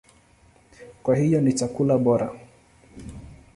[1.03, 2.31] Kwa hiyo ni chakula bora.